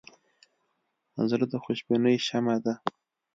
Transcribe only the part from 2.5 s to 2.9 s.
ده.